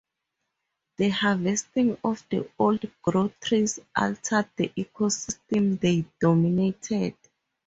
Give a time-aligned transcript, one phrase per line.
[0.97, 7.13] The harvesting of the old growth trees altered the ecosystems they dominated.